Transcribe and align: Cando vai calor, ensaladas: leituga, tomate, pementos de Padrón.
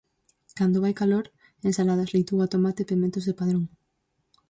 Cando 0.57 0.81
vai 0.85 0.93
calor, 1.01 1.25
ensaladas: 1.69 2.11
leituga, 2.13 2.51
tomate, 2.53 2.87
pementos 2.91 3.23
de 3.25 3.37
Padrón. 3.39 3.65